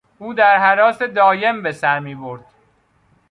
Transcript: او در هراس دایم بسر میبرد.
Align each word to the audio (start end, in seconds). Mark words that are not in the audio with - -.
او 0.19 0.33
در 0.33 0.57
هراس 0.57 0.97
دایم 0.97 1.63
بسر 1.63 1.99
میبرد. 1.99 2.45